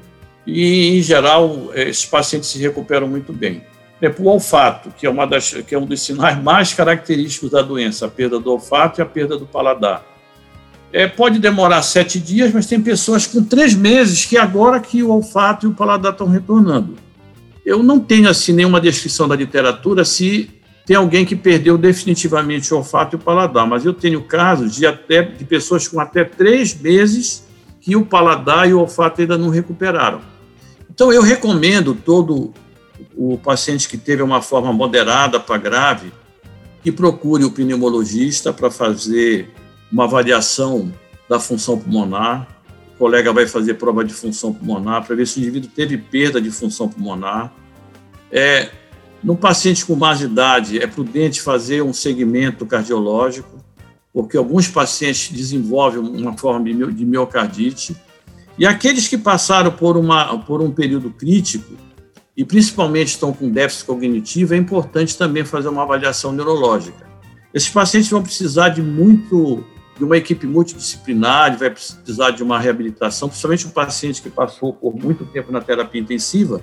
E, 0.46 0.98
em 0.98 1.02
geral, 1.02 1.72
é, 1.74 1.90
esses 1.90 2.06
pacientes 2.06 2.50
se 2.50 2.60
recuperam 2.60 3.08
muito 3.08 3.34
bem. 3.34 3.64
Depois, 4.00 4.28
o 4.28 4.32
olfato, 4.32 4.92
que 4.98 5.06
é, 5.06 5.10
uma 5.10 5.28
das, 5.28 5.54
que 5.54 5.76
é 5.76 5.78
um 5.78 5.86
dos 5.86 6.02
sinais 6.02 6.42
mais 6.42 6.74
característicos 6.74 7.52
da 7.52 7.62
doença, 7.62 8.08
a 8.08 8.10
perda 8.10 8.40
do 8.40 8.52
olfato 8.52 9.00
e 9.00 9.02
a 9.02 9.06
perda 9.06 9.38
do 9.38 9.46
paladar. 9.46 10.04
É, 10.92 11.08
pode 11.08 11.40
demorar 11.40 11.82
sete 11.84 12.20
dias, 12.20 12.52
mas 12.52 12.66
tem 12.66 12.82
pessoas 12.82 13.26
com 13.26 13.44
três 13.44 13.74
meses 13.74 14.26
que 14.26 14.38
agora 14.38 14.80
que 14.80 15.02
o 15.02 15.12
olfato 15.12 15.66
e 15.66 15.70
o 15.70 15.74
paladar 15.74 16.12
estão 16.12 16.28
retornando. 16.28 16.96
Eu 17.66 17.84
não 17.84 18.00
tenho 18.00 18.30
assim 18.30 18.54
nenhuma 18.54 18.82
descrição 18.82 19.28
da 19.28 19.36
literatura 19.36 20.04
se 20.04 20.50
tem 20.86 20.96
alguém 20.96 21.26
que 21.26 21.36
perdeu 21.36 21.78
definitivamente 21.78 22.74
o 22.74 22.78
olfato 22.78 23.16
e 23.16 23.18
o 23.18 23.20
paladar, 23.20 23.68
mas 23.68 23.86
eu 23.86 23.94
tenho 23.94 24.22
casos 24.24 24.76
de 24.76 24.86
até 24.86 25.22
de 25.22 25.46
pessoas 25.46 25.88
com 25.88 26.00
até 26.00 26.24
três 26.24 26.74
meses 26.74 27.46
que 27.80 27.96
o 27.96 28.06
paladar 28.06 28.68
e 28.68 28.74
o 28.74 28.80
olfato 28.80 29.22
ainda 29.22 29.38
não 29.38 29.50
recuperaram. 29.50 30.22
Então 30.90 31.14
eu 31.14 31.22
recomendo 31.22 31.96
todo 31.96 32.54
o 33.16 33.38
paciente 33.38 33.88
que 33.88 33.98
teve 33.98 34.22
uma 34.22 34.42
forma 34.42 34.74
moderada 34.74 35.40
para 35.40 35.58
grave 35.58 36.12
que 36.84 36.92
procure 36.92 37.44
o 37.44 37.52
pneumologista 37.52 38.52
para 38.52 38.72
fazer 38.72 39.50
uma 39.92 40.06
avaliação 40.06 40.92
da 41.30 41.40
função 41.40 41.78
pulmonar. 41.78 42.48
Colega 43.02 43.34
vai 43.34 43.48
fazer 43.48 43.74
prova 43.74 44.06
de 44.06 44.14
função 44.14 44.54
pulmonar 44.54 45.04
para 45.04 45.16
ver 45.16 45.26
se 45.26 45.40
o 45.40 45.42
indivíduo 45.42 45.72
teve 45.76 45.98
perda 45.98 46.40
de 46.40 46.52
função 46.52 46.88
pulmonar. 46.88 47.52
É, 48.32 48.70
no 49.24 49.36
paciente 49.36 49.84
com 49.84 49.96
mais 49.96 50.22
idade, 50.22 50.78
é 50.78 50.86
prudente 50.86 51.42
fazer 51.42 51.82
um 51.82 51.94
segmento 51.94 52.64
cardiológico, 52.64 53.58
porque 54.14 54.38
alguns 54.38 54.68
pacientes 54.68 55.32
desenvolvem 55.32 56.00
uma 56.00 56.38
forma 56.38 56.64
de 56.64 57.04
miocardite. 57.04 57.98
E 58.56 58.68
aqueles 58.68 59.08
que 59.08 59.18
passaram 59.18 59.72
por, 59.72 59.98
uma, 59.98 60.38
por 60.38 60.62
um 60.62 60.70
período 60.70 61.10
crítico, 61.10 61.74
e 62.38 62.46
principalmente 62.46 63.08
estão 63.08 63.34
com 63.34 63.50
déficit 63.50 63.88
cognitivo, 63.88 64.54
é 64.54 64.58
importante 64.58 65.18
também 65.18 65.44
fazer 65.44 65.70
uma 65.70 65.82
avaliação 65.82 66.32
neurológica. 66.32 67.10
Esses 67.52 67.70
pacientes 67.70 68.12
vão 68.12 68.22
precisar 68.22 68.70
de 68.70 68.84
muito 68.84 69.66
de 70.02 70.06
uma 70.06 70.18
equipe 70.18 70.48
multidisciplinar, 70.48 71.56
vai 71.60 71.70
precisar 71.70 72.32
de 72.32 72.42
uma 72.42 72.58
reabilitação, 72.58 73.30
principalmente 73.30 73.68
um 73.68 73.70
paciente 73.70 74.20
que 74.20 74.32
passou 74.32 74.74
por 74.74 74.96
muito 74.96 75.28
tempo 75.28 75.52
na 75.52 75.62
terapia 75.62 76.02
intensiva, 76.02 76.60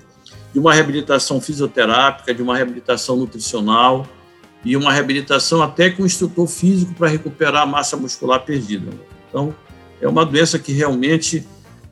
de 0.52 0.58
uma 0.58 0.74
reabilitação 0.74 1.40
fisioterápica, 1.40 2.34
de 2.34 2.42
uma 2.42 2.56
reabilitação 2.56 3.14
nutricional 3.14 4.04
e 4.64 4.76
uma 4.76 4.92
reabilitação 4.92 5.62
até 5.62 5.88
com 5.88 6.04
instrutor 6.04 6.48
físico 6.48 6.92
para 6.94 7.06
recuperar 7.06 7.62
a 7.62 7.66
massa 7.66 7.96
muscular 7.96 8.44
perdida. 8.44 8.90
Então, 9.28 9.54
é 10.00 10.08
uma 10.08 10.26
doença 10.26 10.58
que 10.58 10.72
realmente 10.72 11.46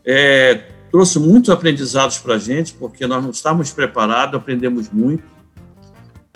é, 0.04 0.64
trouxe 0.90 1.20
muitos 1.20 1.50
aprendizados 1.50 2.18
para 2.18 2.34
a 2.34 2.38
gente, 2.38 2.72
porque 2.72 3.06
nós 3.06 3.22
não 3.22 3.30
estávamos 3.30 3.70
preparados, 3.70 4.34
aprendemos 4.34 4.90
muito. 4.90 5.22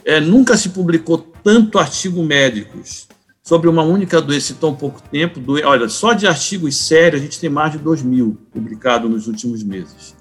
É, 0.05 0.21
nunca 0.21 0.57
se 0.57 0.69
publicou 0.69 1.19
tanto 1.43 1.81
artigo 1.81 2.23
médicos 2.23 3.09
sobre 3.51 3.69
uma 3.69 3.83
única 3.83 4.21
doença 4.21 4.53
em 4.53 4.55
tão 4.55 4.73
pouco 4.73 5.03
tempo. 5.03 5.41
Do, 5.41 5.55
olha, 5.55 5.89
só 5.89 6.13
de 6.13 6.25
artigos 6.25 6.77
sérios 6.77 7.21
a 7.21 7.25
gente 7.25 7.41
tem 7.41 7.51
mais 7.51 7.73
de 7.73 7.79
2 7.79 8.01
mil 8.01 8.39
publicados 8.53 9.11
nos 9.11 9.27
últimos 9.27 9.65
meses. 9.65 10.15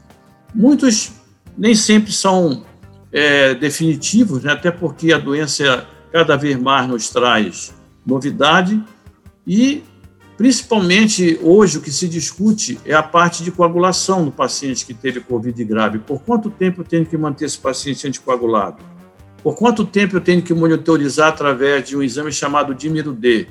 Muitos 0.52 1.12
nem 1.56 1.76
sempre 1.76 2.12
são 2.12 2.66
é, 3.12 3.54
definitivos, 3.54 4.44
né? 4.44 4.54
até 4.54 4.72
porque 4.72 5.14
a 5.14 5.20
doença 5.20 5.88
cada 6.12 6.36
vez 6.36 6.60
mais 6.60 6.90
nos 6.90 7.12
traz 7.12 7.72
novidade 8.04 8.84
e 9.46 9.84
principalmente 10.36 11.40
hoje 11.44 11.78
o 11.78 11.82
que 11.82 11.92
se 11.92 12.08
discute 12.08 12.80
é 12.84 12.96
a 12.96 13.04
parte 13.04 13.44
de 13.44 13.52
coagulação 13.52 14.26
no 14.26 14.32
paciente 14.32 14.84
que 14.84 14.94
teve 14.96 15.20
Covid 15.20 15.64
grave. 15.66 16.00
Por 16.00 16.20
quanto 16.24 16.50
tempo 16.50 16.82
eu 16.82 16.86
tenho 16.86 17.06
que 17.06 17.16
manter 17.16 17.46
esse 17.46 17.60
paciente 17.60 18.08
anticoagulado? 18.08 18.84
Por 19.44 19.56
quanto 19.56 19.86
tempo 19.86 20.18
eu 20.18 20.22
tenho 20.22 20.42
que 20.42 20.54
monitorizar 20.54 21.30
através 21.30 21.88
de 21.88 21.96
um 21.96 22.04
exame 22.04 22.32
chamado 22.32 22.74
dímero 22.74 23.14
D? 23.14 23.48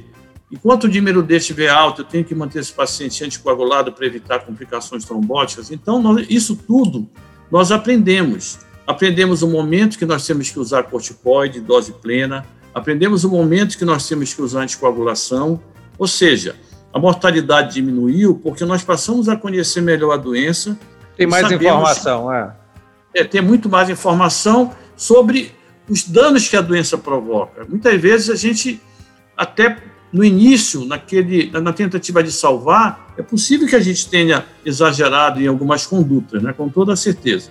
Enquanto 0.51 0.85
o 0.85 0.89
dímero 0.89 1.23
D 1.23 1.37
estiver 1.37 1.69
alto, 1.69 2.03
eu 2.03 2.05
tenho 2.05 2.25
que 2.25 2.35
manter 2.35 2.61
esse 2.61 2.73
paciente 2.73 3.23
anticoagulado 3.25 3.93
para 3.93 4.07
evitar 4.07 4.41
complicações 4.41 5.05
trombóticas. 5.05 5.71
Então, 5.71 6.01
nós, 6.01 6.27
isso 6.29 6.57
tudo 6.57 7.09
nós 7.51 7.71
aprendemos. 7.71 8.59
Aprendemos 8.87 9.43
o 9.43 9.49
momento 9.49 9.99
que 9.99 10.07
nós 10.07 10.27
temos 10.27 10.51
que 10.51 10.59
usar 10.59 10.85
corticoide, 10.85 11.61
dose 11.61 11.93
plena, 11.93 12.47
aprendemos 12.75 13.25
o 13.25 13.29
momento 13.29 13.77
que 13.77 13.85
nós 13.85 14.09
temos 14.09 14.33
que 14.33 14.41
usar 14.41 14.63
anticoagulação, 14.63 15.61
ou 15.99 16.07
seja, 16.07 16.57
a 16.93 16.99
mortalidade 16.99 17.75
diminuiu 17.75 18.37
porque 18.37 18.65
nós 18.65 18.83
passamos 18.83 19.29
a 19.29 19.37
conhecer 19.37 19.83
melhor 19.83 20.13
a 20.13 20.17
doença. 20.17 20.79
Tem 21.17 21.27
mais 21.27 21.51
informação, 21.51 22.33
é. 22.33 22.57
é. 23.15 23.25
Tem 23.25 23.43
muito 23.43 23.69
mais 23.69 23.91
informação 23.91 24.73
sobre 24.97 25.53
os 25.89 26.05
danos 26.05 26.49
que 26.49 26.57
a 26.57 26.61
doença 26.61 26.99
provoca. 26.99 27.65
Muitas 27.69 28.01
vezes 28.01 28.31
a 28.31 28.37
gente, 28.37 28.81
até 29.37 29.79
no 30.13 30.25
início, 30.25 30.85
naquele, 30.85 31.51
na 31.51 31.73
tentativa 31.73 32.23
de 32.23 32.33
salvar, 32.33 33.15
é 33.17 33.23
possível 33.23 33.67
que 33.67 33.77
a 33.77 33.81
gente 33.81 34.09
tenha 34.09 34.45
exagerado 34.65 35.41
em 35.41 35.47
algumas 35.47 35.87
condutas, 35.87 36.43
né? 36.43 36.53
com 36.53 36.69
toda 36.69 36.97
certeza. 36.97 37.51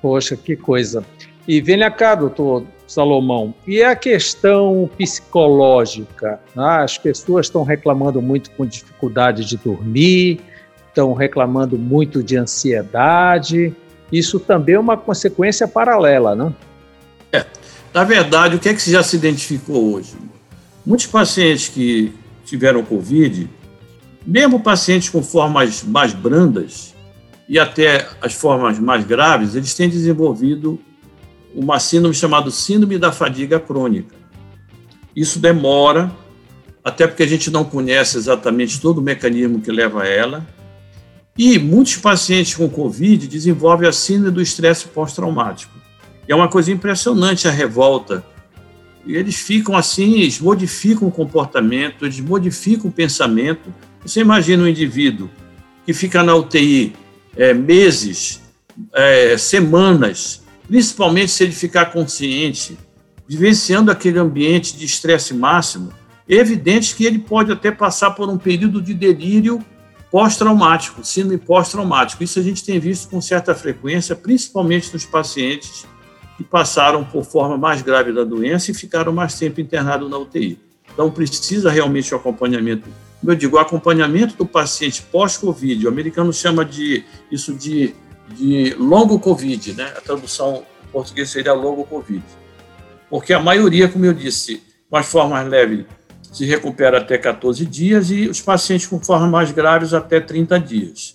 Poxa, 0.00 0.36
que 0.36 0.56
coisa. 0.56 1.04
E 1.46 1.60
venha 1.60 1.90
cá, 1.90 2.14
doutor 2.14 2.64
Salomão, 2.86 3.54
e 3.66 3.82
a 3.82 3.94
questão 3.94 4.88
psicológica? 4.96 6.40
Ah, 6.56 6.82
as 6.82 6.96
pessoas 6.96 7.46
estão 7.46 7.62
reclamando 7.62 8.22
muito 8.22 8.50
com 8.52 8.64
dificuldade 8.64 9.44
de 9.44 9.56
dormir, 9.56 10.40
estão 10.88 11.12
reclamando 11.12 11.78
muito 11.78 12.22
de 12.22 12.36
ansiedade. 12.36 13.74
Isso 14.10 14.40
também 14.40 14.74
é 14.74 14.78
uma 14.78 14.96
consequência 14.96 15.68
paralela, 15.68 16.34
não? 16.34 16.48
É. 16.48 16.69
Na 17.92 18.04
verdade, 18.04 18.56
o 18.56 18.58
que 18.58 18.68
é 18.68 18.74
que 18.74 18.90
já 18.90 19.02
se 19.02 19.16
identificou 19.16 19.94
hoje? 19.94 20.14
Muitos 20.86 21.06
pacientes 21.06 21.68
que 21.68 22.12
tiveram 22.44 22.84
Covid, 22.84 23.50
mesmo 24.24 24.60
pacientes 24.60 25.08
com 25.08 25.22
formas 25.22 25.82
mais 25.82 26.12
brandas 26.12 26.94
e 27.48 27.58
até 27.58 28.08
as 28.20 28.32
formas 28.32 28.78
mais 28.78 29.04
graves, 29.04 29.56
eles 29.56 29.74
têm 29.74 29.88
desenvolvido 29.88 30.78
uma 31.52 31.80
síndrome 31.80 32.14
chamada 32.14 32.48
síndrome 32.50 32.96
da 32.96 33.10
fadiga 33.10 33.58
crônica. 33.58 34.14
Isso 35.14 35.40
demora, 35.40 36.12
até 36.84 37.08
porque 37.08 37.24
a 37.24 37.26
gente 37.26 37.50
não 37.50 37.64
conhece 37.64 38.16
exatamente 38.16 38.80
todo 38.80 38.98
o 38.98 39.02
mecanismo 39.02 39.60
que 39.60 39.72
leva 39.72 40.04
a 40.04 40.08
ela. 40.08 40.46
E 41.36 41.58
muitos 41.58 41.96
pacientes 41.96 42.54
com 42.54 42.68
Covid 42.68 43.26
desenvolvem 43.26 43.88
a 43.88 43.92
síndrome 43.92 44.30
do 44.30 44.40
estresse 44.40 44.86
pós-traumático. 44.86 45.79
É 46.30 46.34
uma 46.34 46.46
coisa 46.46 46.70
impressionante 46.70 47.48
a 47.48 47.50
revolta. 47.50 48.24
E 49.04 49.16
eles 49.16 49.34
ficam 49.34 49.76
assim, 49.76 50.20
eles 50.20 50.38
modificam 50.38 51.08
o 51.08 51.10
comportamento, 51.10 52.04
eles 52.04 52.20
modificam 52.20 52.88
o 52.88 52.92
pensamento. 52.92 53.74
Você 54.06 54.20
imagina 54.20 54.62
um 54.62 54.68
indivíduo 54.68 55.28
que 55.84 55.92
fica 55.92 56.22
na 56.22 56.32
UTI 56.36 56.92
é, 57.36 57.52
meses, 57.52 58.42
é, 58.94 59.36
semanas, 59.36 60.44
principalmente 60.68 61.32
se 61.32 61.42
ele 61.42 61.52
ficar 61.52 61.86
consciente, 61.86 62.78
vivenciando 63.26 63.90
aquele 63.90 64.20
ambiente 64.20 64.76
de 64.76 64.84
estresse 64.84 65.34
máximo, 65.34 65.92
é 66.28 66.36
evidente 66.36 66.94
que 66.94 67.04
ele 67.04 67.18
pode 67.18 67.50
até 67.50 67.72
passar 67.72 68.12
por 68.12 68.28
um 68.28 68.38
período 68.38 68.80
de 68.80 68.94
delírio 68.94 69.58
pós-traumático, 70.12 71.04
síndrome 71.04 71.38
pós-traumático. 71.38 72.22
Isso 72.22 72.38
a 72.38 72.42
gente 72.42 72.64
tem 72.64 72.78
visto 72.78 73.10
com 73.10 73.20
certa 73.20 73.52
frequência, 73.52 74.14
principalmente 74.14 74.92
nos 74.92 75.04
pacientes 75.04 75.90
que 76.40 76.44
passaram 76.44 77.04
por 77.04 77.22
forma 77.22 77.58
mais 77.58 77.82
grave 77.82 78.12
da 78.12 78.24
doença 78.24 78.70
e 78.70 78.74
ficaram 78.74 79.12
mais 79.12 79.38
tempo 79.38 79.60
internados 79.60 80.08
na 80.08 80.16
UTI. 80.16 80.58
Então, 80.90 81.10
precisa 81.10 81.70
realmente 81.70 82.14
o 82.14 82.16
acompanhamento. 82.16 82.88
Eu 83.22 83.34
digo, 83.34 83.56
o 83.56 83.60
acompanhamento 83.60 84.34
do 84.36 84.46
paciente 84.46 85.02
pós-Covid, 85.02 85.84
o 85.84 85.90
americano 85.90 86.32
chama 86.32 86.64
de 86.64 87.04
isso 87.30 87.52
de, 87.52 87.94
de 88.34 88.74
longo 88.78 89.18
Covid, 89.20 89.74
né? 89.74 89.92
A 89.94 90.00
tradução 90.00 90.62
em 90.82 90.90
português 90.90 91.28
seria 91.28 91.52
longo 91.52 91.84
Covid. 91.84 92.24
Porque 93.10 93.34
a 93.34 93.38
maioria, 93.38 93.86
como 93.86 94.06
eu 94.06 94.14
disse, 94.14 94.62
com 94.88 94.96
as 94.96 95.06
formas 95.06 95.46
leves, 95.46 95.84
se 96.32 96.46
recupera 96.46 96.98
até 96.98 97.18
14 97.18 97.66
dias 97.66 98.10
e 98.10 98.28
os 98.28 98.40
pacientes 98.40 98.86
com 98.86 98.98
formas 98.98 99.30
mais 99.30 99.52
graves 99.52 99.92
até 99.92 100.20
30 100.20 100.58
dias 100.58 101.14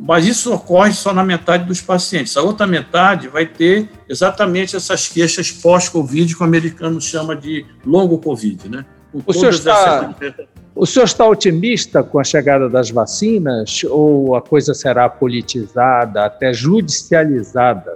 mas 0.00 0.26
isso 0.26 0.52
ocorre 0.52 0.92
só 0.92 1.12
na 1.14 1.24
metade 1.24 1.64
dos 1.64 1.80
pacientes. 1.80 2.36
A 2.36 2.42
outra 2.42 2.66
metade 2.66 3.28
vai 3.28 3.46
ter 3.46 3.88
exatamente 4.06 4.76
essas 4.76 5.08
queixas 5.08 5.50
pós-Covid, 5.50 6.34
que 6.34 6.42
o 6.42 6.44
americano 6.44 7.00
chama 7.00 7.34
de 7.34 7.64
longo 7.84 8.18
Covid, 8.18 8.68
né? 8.68 8.84
O 9.26 9.32
senhor, 9.32 9.52
está, 9.52 10.14
essas... 10.20 10.46
o 10.74 10.86
senhor 10.86 11.04
está 11.04 11.26
otimista 11.26 12.02
com 12.02 12.20
a 12.20 12.24
chegada 12.24 12.68
das 12.68 12.90
vacinas 12.90 13.82
ou 13.88 14.36
a 14.36 14.42
coisa 14.42 14.74
será 14.74 15.08
politizada, 15.08 16.26
até 16.26 16.52
judicializada? 16.52 17.94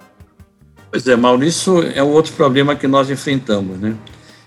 Pois 0.90 1.06
é, 1.06 1.14
Maurício, 1.14 1.82
é 1.94 2.02
um 2.02 2.10
outro 2.10 2.32
problema 2.32 2.74
que 2.74 2.86
nós 2.86 3.10
enfrentamos, 3.10 3.78
né? 3.78 3.94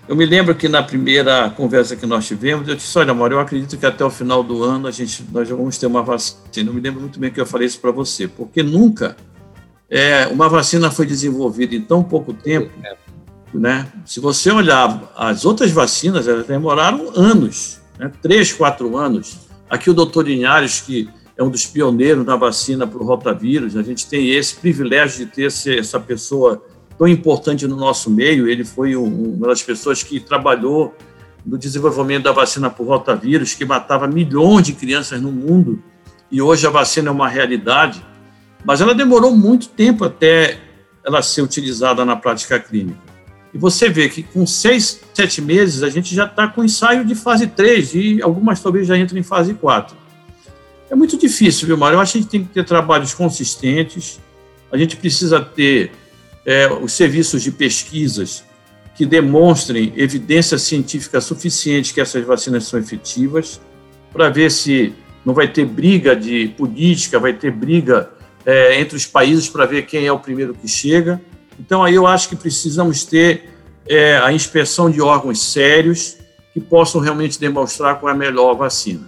Eu 0.08 0.16
me 0.16 0.24
lembro 0.24 0.54
que 0.54 0.68
na 0.68 0.82
primeira 0.82 1.50
conversa 1.50 1.94
que 1.94 2.06
nós 2.06 2.26
tivemos, 2.26 2.66
eu 2.66 2.74
disse: 2.74 2.98
Olha, 2.98 3.12
Mauro, 3.12 3.34
eu 3.34 3.40
acredito 3.40 3.76
que 3.76 3.84
até 3.84 4.02
o 4.02 4.08
final 4.08 4.42
do 4.42 4.64
ano 4.64 4.88
a 4.88 4.90
gente, 4.90 5.22
nós 5.30 5.46
vamos 5.48 5.76
ter 5.76 5.86
uma 5.86 6.02
vacina. 6.02 6.40
Eu 6.56 6.72
me 6.72 6.80
lembro 6.80 7.00
muito 7.00 7.20
bem 7.20 7.30
que 7.30 7.38
eu 7.38 7.44
falei 7.44 7.66
isso 7.66 7.78
para 7.78 7.90
você, 7.90 8.26
porque 8.26 8.62
nunca 8.62 9.14
é, 9.90 10.26
uma 10.28 10.48
vacina 10.48 10.90
foi 10.90 11.04
desenvolvida 11.04 11.74
em 11.74 11.82
tão 11.82 12.02
pouco 12.02 12.32
tempo. 12.32 12.70
Né? 13.52 13.86
Se 14.06 14.18
você 14.18 14.50
olhar 14.50 15.12
as 15.14 15.44
outras 15.44 15.70
vacinas, 15.70 16.26
elas 16.26 16.46
demoraram 16.46 17.12
anos 17.14 17.80
né? 17.98 18.10
três, 18.22 18.52
quatro 18.52 18.96
anos. 18.96 19.48
Aqui 19.68 19.90
o 19.90 19.94
doutor 19.94 20.26
Linhares, 20.26 20.80
que 20.80 21.08
é 21.36 21.42
um 21.42 21.50
dos 21.50 21.66
pioneiros 21.66 22.24
na 22.24 22.36
vacina 22.36 22.86
para 22.86 22.98
o 22.98 23.04
rotavírus, 23.04 23.76
a 23.76 23.82
gente 23.82 24.06
tem 24.06 24.30
esse 24.30 24.56
privilégio 24.56 25.26
de 25.26 25.32
ter 25.32 25.46
essa 25.78 26.00
pessoa 26.00 26.62
tão 26.98 27.06
importante 27.06 27.66
no 27.66 27.76
nosso 27.76 28.10
meio. 28.10 28.48
Ele 28.48 28.64
foi 28.64 28.96
uma 28.96 29.46
das 29.46 29.62
pessoas 29.62 30.02
que 30.02 30.18
trabalhou 30.18 30.94
no 31.46 31.56
desenvolvimento 31.56 32.24
da 32.24 32.32
vacina 32.32 32.68
por 32.68 32.86
rotavírus, 32.86 33.54
que 33.54 33.64
matava 33.64 34.06
milhões 34.08 34.66
de 34.66 34.72
crianças 34.72 35.22
no 35.22 35.30
mundo, 35.30 35.82
e 36.30 36.42
hoje 36.42 36.66
a 36.66 36.70
vacina 36.70 37.08
é 37.08 37.12
uma 37.12 37.28
realidade. 37.28 38.04
Mas 38.64 38.80
ela 38.80 38.94
demorou 38.94 39.34
muito 39.34 39.68
tempo 39.68 40.04
até 40.04 40.58
ela 41.06 41.22
ser 41.22 41.42
utilizada 41.42 42.04
na 42.04 42.16
prática 42.16 42.58
clínica. 42.58 42.98
E 43.54 43.56
você 43.56 43.88
vê 43.88 44.08
que 44.10 44.22
com 44.22 44.46
seis, 44.46 45.00
sete 45.14 45.40
meses, 45.40 45.82
a 45.82 45.88
gente 45.88 46.14
já 46.14 46.26
está 46.26 46.48
com 46.48 46.62
ensaio 46.62 47.04
de 47.04 47.14
fase 47.14 47.46
3, 47.46 47.94
e 47.94 48.22
algumas 48.22 48.60
talvez 48.60 48.86
já 48.86 48.98
entram 48.98 49.18
em 49.18 49.22
fase 49.22 49.54
4. 49.54 49.96
É 50.90 50.94
muito 50.94 51.16
difícil, 51.16 51.66
viu, 51.66 51.76
Mário? 51.76 51.96
Eu 51.96 52.00
acho 52.00 52.12
que 52.12 52.18
a 52.18 52.20
gente 52.20 52.30
tem 52.30 52.44
que 52.44 52.52
ter 52.52 52.64
trabalhos 52.64 53.14
consistentes, 53.14 54.20
a 54.70 54.76
gente 54.76 54.96
precisa 54.96 55.40
ter 55.40 55.92
é, 56.48 56.66
os 56.72 56.94
serviços 56.94 57.42
de 57.42 57.52
pesquisas 57.52 58.42
que 58.96 59.04
demonstrem 59.04 59.92
evidência 59.94 60.56
científica 60.56 61.20
suficiente 61.20 61.92
que 61.92 62.00
essas 62.00 62.24
vacinas 62.24 62.64
são 62.64 62.80
efetivas, 62.80 63.60
para 64.10 64.30
ver 64.30 64.50
se 64.50 64.94
não 65.26 65.34
vai 65.34 65.46
ter 65.46 65.66
briga 65.66 66.16
de 66.16 66.48
política, 66.56 67.20
vai 67.20 67.34
ter 67.34 67.50
briga 67.50 68.10
é, 68.46 68.80
entre 68.80 68.96
os 68.96 69.04
países 69.04 69.46
para 69.46 69.66
ver 69.66 69.82
quem 69.82 70.06
é 70.06 70.10
o 70.10 70.18
primeiro 70.18 70.54
que 70.54 70.66
chega. 70.66 71.20
Então, 71.60 71.84
aí 71.84 71.94
eu 71.94 72.06
acho 72.06 72.30
que 72.30 72.36
precisamos 72.36 73.04
ter 73.04 73.50
é, 73.86 74.16
a 74.16 74.32
inspeção 74.32 74.90
de 74.90 75.02
órgãos 75.02 75.42
sérios 75.52 76.16
que 76.54 76.60
possam 76.60 76.98
realmente 76.98 77.38
demonstrar 77.38 78.00
qual 78.00 78.10
é 78.10 78.14
a 78.14 78.18
melhor 78.18 78.54
vacina. 78.54 79.06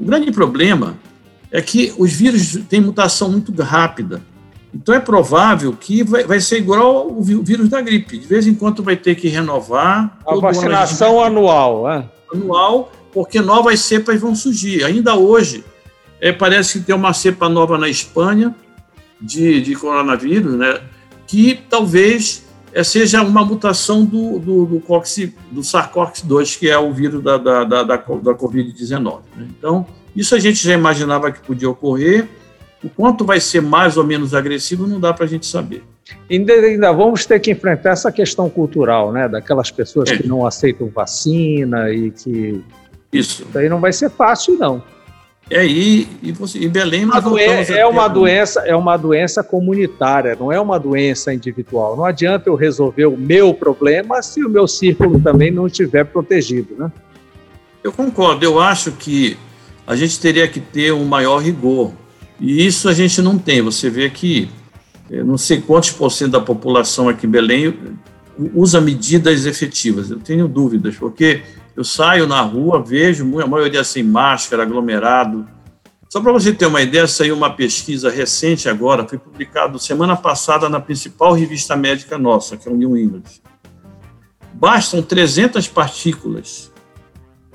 O 0.00 0.04
grande 0.04 0.32
problema 0.32 0.98
é 1.52 1.62
que 1.62 1.94
os 1.96 2.12
vírus 2.12 2.58
têm 2.68 2.80
mutação 2.80 3.30
muito 3.30 3.52
rápida. 3.62 4.20
Então 4.76 4.94
é 4.94 5.00
provável 5.00 5.72
que 5.72 6.02
vai, 6.02 6.24
vai 6.24 6.40
ser 6.40 6.58
igual 6.58 7.08
o 7.10 7.22
vírus 7.22 7.68
da 7.68 7.80
gripe. 7.80 8.18
De 8.18 8.26
vez 8.26 8.46
em 8.46 8.54
quando 8.54 8.82
vai 8.82 8.96
ter 8.96 9.14
que 9.14 9.26
renovar. 9.28 10.18
A 10.26 10.34
vacinação 10.36 11.22
anual, 11.22 11.90
é? 11.90 12.04
Anual, 12.32 12.92
porque 13.12 13.40
novas 13.40 13.80
cepas 13.80 14.20
vão 14.20 14.34
surgir. 14.34 14.84
Ainda 14.84 15.16
hoje, 15.16 15.64
é, 16.20 16.30
parece 16.30 16.78
que 16.78 16.84
tem 16.84 16.94
uma 16.94 17.14
cepa 17.14 17.48
nova 17.48 17.78
na 17.78 17.88
Espanha 17.88 18.54
de, 19.20 19.62
de 19.62 19.74
coronavírus, 19.74 20.54
né? 20.54 20.80
Que 21.26 21.58
talvez 21.70 22.44
é, 22.72 22.84
seja 22.84 23.22
uma 23.22 23.42
mutação 23.44 24.04
do, 24.04 24.38
do, 24.38 24.66
do, 24.66 24.80
Cox, 24.80 25.30
do 25.50 25.62
SARS-CoV-2, 25.62 26.58
que 26.58 26.68
é 26.68 26.78
o 26.78 26.92
vírus 26.92 27.22
da, 27.22 27.38
da, 27.38 27.64
da, 27.64 27.82
da, 27.82 27.96
da 27.96 28.34
Covid-19. 28.34 29.20
Né? 29.34 29.48
Então, 29.58 29.86
isso 30.14 30.34
a 30.34 30.38
gente 30.38 30.62
já 30.62 30.74
imaginava 30.74 31.32
que 31.32 31.40
podia 31.40 31.70
ocorrer 31.70 32.28
o 32.82 32.88
quanto 32.88 33.24
vai 33.24 33.40
ser 33.40 33.62
mais 33.62 33.96
ou 33.96 34.04
menos 34.04 34.34
agressivo 34.34 34.86
não 34.86 35.00
dá 35.00 35.12
para 35.12 35.24
a 35.24 35.28
gente 35.28 35.46
saber. 35.46 35.82
Ainda, 36.30 36.52
ainda, 36.52 36.92
vamos 36.92 37.26
ter 37.26 37.40
que 37.40 37.50
enfrentar 37.50 37.90
essa 37.90 38.12
questão 38.12 38.48
cultural, 38.48 39.12
né? 39.12 39.28
Daquelas 39.28 39.70
pessoas 39.70 40.10
é. 40.10 40.16
que 40.16 40.26
não 40.26 40.46
aceitam 40.46 40.88
vacina 40.88 41.90
e 41.90 42.10
que. 42.10 42.62
Isso. 43.12 43.44
Isso 43.48 43.58
aí 43.58 43.68
não 43.68 43.80
vai 43.80 43.92
ser 43.92 44.10
fácil, 44.10 44.56
não. 44.58 44.82
É, 45.48 45.64
e, 45.64 46.08
e, 46.22 46.32
você, 46.32 46.58
em 46.58 46.68
Belém 46.68 47.04
uma 47.04 47.20
doença, 47.20 47.72
é 47.72 47.86
uma 47.86 48.08
doença 48.08 48.60
é 48.66 48.74
uma 48.74 48.96
doença 48.96 49.44
comunitária, 49.44 50.36
não 50.38 50.50
é 50.50 50.60
uma 50.60 50.78
doença 50.78 51.32
individual. 51.32 51.96
Não 51.96 52.04
adianta 52.04 52.50
eu 52.50 52.56
resolver 52.56 53.06
o 53.06 53.16
meu 53.16 53.54
problema 53.54 54.20
se 54.22 54.44
o 54.44 54.48
meu 54.48 54.66
círculo 54.66 55.20
também 55.20 55.52
não 55.52 55.68
estiver 55.68 56.04
protegido, 56.04 56.74
né? 56.76 56.90
Eu 57.82 57.92
concordo. 57.92 58.44
Eu 58.44 58.58
acho 58.58 58.90
que 58.92 59.36
a 59.86 59.94
gente 59.94 60.18
teria 60.18 60.48
que 60.48 60.58
ter 60.58 60.92
um 60.92 61.04
maior 61.04 61.38
rigor 61.38 61.92
e 62.40 62.66
isso 62.66 62.88
a 62.88 62.92
gente 62.92 63.20
não 63.22 63.38
tem. 63.38 63.62
Você 63.62 63.88
vê 63.88 64.10
que 64.10 64.48
não 65.10 65.38
sei 65.38 65.60
quantos 65.60 65.90
por 65.90 66.10
cento 66.10 66.32
da 66.32 66.40
população 66.40 67.08
aqui 67.08 67.26
em 67.26 67.30
Belém 67.30 67.74
usa 68.54 68.80
medidas 68.80 69.46
efetivas. 69.46 70.10
Eu 70.10 70.18
tenho 70.18 70.46
dúvidas, 70.46 70.96
porque 70.96 71.42
eu 71.74 71.84
saio 71.84 72.26
na 72.26 72.40
rua, 72.40 72.82
vejo 72.82 73.40
a 73.40 73.46
maioria 73.46 73.84
sem 73.84 74.02
máscara, 74.02 74.62
aglomerado. 74.62 75.46
Só 76.08 76.20
para 76.20 76.32
você 76.32 76.52
ter 76.52 76.66
uma 76.66 76.82
ideia, 76.82 77.06
saiu 77.06 77.34
uma 77.34 77.50
pesquisa 77.50 78.10
recente 78.10 78.68
agora, 78.68 79.06
foi 79.06 79.18
publicado 79.18 79.78
semana 79.78 80.16
passada 80.16 80.68
na 80.68 80.80
principal 80.80 81.32
revista 81.32 81.76
médica 81.76 82.16
nossa, 82.16 82.56
que 82.56 82.68
é 82.68 82.72
o 82.72 82.76
New 82.76 82.96
England. 82.96 83.24
Bastam 84.52 85.02
300 85.02 85.68
partículas 85.68 86.72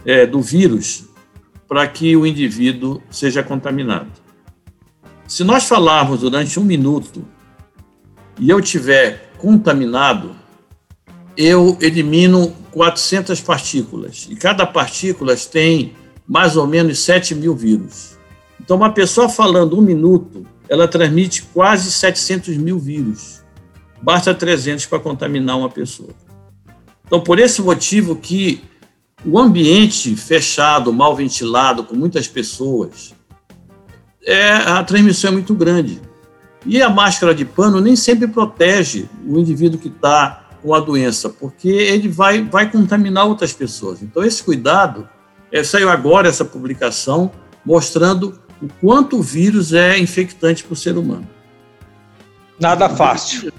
é, 0.06 0.26
do 0.26 0.42
vírus 0.42 1.06
para 1.68 1.88
que 1.88 2.16
o 2.16 2.26
indivíduo 2.26 3.02
seja 3.10 3.42
contaminado. 3.42 4.21
Se 5.32 5.46
nós 5.46 5.64
falarmos 5.64 6.20
durante 6.20 6.60
um 6.60 6.64
minuto 6.66 7.26
e 8.38 8.50
eu 8.50 8.60
tiver 8.60 9.32
contaminado, 9.38 10.36
eu 11.38 11.78
elimino 11.80 12.54
400 12.72 13.40
partículas. 13.40 14.28
E 14.30 14.36
cada 14.36 14.66
partícula 14.66 15.34
tem 15.38 15.94
mais 16.28 16.58
ou 16.58 16.68
menos 16.68 17.00
7 17.00 17.34
mil 17.34 17.56
vírus. 17.56 18.18
Então, 18.60 18.76
uma 18.76 18.92
pessoa 18.92 19.30
falando 19.30 19.80
um 19.80 19.82
minuto, 19.82 20.46
ela 20.68 20.86
transmite 20.86 21.44
quase 21.54 21.90
700 21.94 22.58
mil 22.58 22.78
vírus. 22.78 23.42
Basta 24.02 24.36
300 24.36 24.86
para 24.86 25.00
contaminar 25.00 25.58
uma 25.58 25.70
pessoa. 25.70 26.10
Então, 27.08 27.22
por 27.22 27.40
esse 27.40 27.62
motivo 27.62 28.18
que 28.18 28.62
o 29.24 29.40
ambiente 29.40 30.14
fechado, 30.14 30.92
mal 30.92 31.16
ventilado, 31.16 31.86
com 31.86 31.96
muitas 31.96 32.28
pessoas, 32.28 33.14
é, 34.26 34.52
a 34.52 34.84
transmissão 34.84 35.30
é 35.30 35.34
muito 35.34 35.54
grande. 35.54 36.02
E 36.66 36.82
a 36.82 36.90
máscara 36.90 37.34
de 37.34 37.44
pano 37.44 37.82
nem 37.82 37.96
sempre 37.96 38.28
protege 38.28 39.10
o 39.26 39.40
indivíduo 39.40 39.80
que 39.80 39.88
está 39.88 40.50
com 40.62 40.76
a 40.76 40.80
doença, 40.80 41.28
porque 41.28 41.68
ele 41.68 42.08
vai, 42.08 42.44
vai 42.44 42.72
contaminar 42.72 43.26
outras 43.26 43.52
pessoas. 43.52 44.02
Então, 44.04 44.24
esse 44.24 44.44
cuidado, 44.44 45.10
é, 45.52 45.64
saiu 45.64 45.90
agora 45.90 46.30
essa 46.30 46.46
publicação 46.46 47.32
mostrando 47.66 48.40
o 48.62 48.68
quanto 48.80 49.18
o 49.18 49.24
vírus 49.24 49.74
é 49.74 49.98
infectante 49.98 50.64
para 50.64 50.74
o 50.74 50.76
ser 50.76 50.98
humano. 50.98 51.28
Nada 52.60 52.88
fácil. 52.90 53.52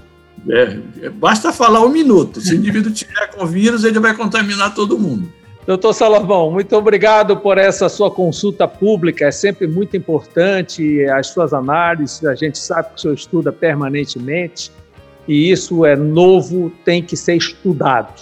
É, 0.49 0.79
é, 1.03 1.11
basta 1.11 1.53
falar 1.53 1.81
um 1.81 1.89
minuto. 1.89 2.41
Se 2.41 2.55
o 2.55 2.57
indivíduo 2.57 2.93
tiver 2.93 3.27
com 3.29 3.45
vírus, 3.47 3.83
ele 3.83 3.99
vai 3.99 4.15
contaminar 4.15 4.75
todo 4.75 4.99
mundo. 4.99 5.33
Doutor 5.67 5.93
Salomão, 5.93 6.51
muito 6.51 6.75
obrigado 6.77 7.37
por 7.37 7.57
essa 7.57 7.89
sua 7.89 8.11
consulta 8.11 8.67
pública, 8.67 9.27
é 9.27 9.31
sempre 9.31 9.69
muito 9.69 9.97
importante 9.97 11.05
as 11.05 11.29
suas 11.29 11.53
análises, 11.53 12.25
a 12.25 12.35
gente 12.35 12.59
sabe 12.59 12.89
que 12.89 12.95
o 12.97 12.99
senhor 12.99 13.15
estuda 13.15 13.53
permanentemente 13.53 14.73
e 15.29 15.53
isso 15.53 15.87
é 15.87 15.95
novo, 15.95 16.73
tem 16.85 17.01
que 17.01 17.17
ser 17.17 17.37
estudado. 17.37 18.13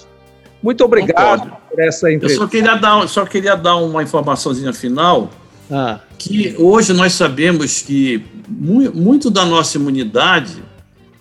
Muito 0.63 0.85
obrigado 0.85 1.45
Concordo. 1.45 1.57
por 1.71 1.81
essa 1.81 2.13
entrevista. 2.13 2.43
Eu 2.43 2.47
só 2.47 2.51
queria 2.51 2.75
dar, 2.75 3.09
só 3.09 3.25
queria 3.25 3.57
dar 3.57 3.77
uma 3.77 4.03
informaçãozinha 4.03 4.75
final, 4.75 5.31
ah. 5.71 5.99
que 6.19 6.55
hoje 6.59 6.93
nós 6.93 7.15
sabemos 7.15 7.81
que 7.81 8.23
muito 8.47 9.31
da 9.31 9.47
nossa 9.47 9.79
imunidade 9.79 10.63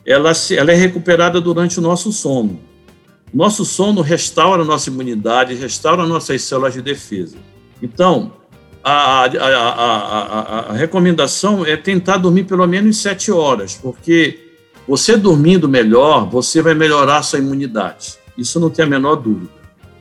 ela, 0.06 0.32
ela 0.52 0.72
é 0.72 0.76
recuperada 0.76 1.40
durante 1.40 1.80
o 1.80 1.82
nosso 1.82 2.12
sono. 2.12 2.60
Nosso 3.34 3.64
sono 3.64 4.02
restaura 4.02 4.64
a 4.64 4.66
nossa 4.66 4.90
imunidade, 4.90 5.54
restaura 5.56 6.06
nossas 6.06 6.42
células 6.42 6.74
de 6.74 6.82
defesa. 6.82 7.38
Então, 7.82 8.34
a, 8.84 9.24
a, 9.24 9.26
a, 9.26 10.60
a, 10.70 10.74
recomendação 10.74 11.66
é 11.66 11.78
tentar 11.78 12.18
dormir 12.18 12.46
pelo 12.46 12.66
menos 12.66 12.98
sete 12.98 13.32
horas, 13.32 13.76
porque 13.76 14.40
você 14.88 15.16
dormindo 15.16 15.70
melhor, 15.70 16.28
você 16.28 16.62
vai 16.62 16.74
melhorar 16.74 17.18
a 17.18 17.22
sua 17.22 17.40
imunidade. 17.40 18.16
Isso 18.38 18.60
não 18.60 18.70
tem 18.70 18.86
a 18.86 18.88
menor 18.88 19.16
dúvida. 19.18 19.52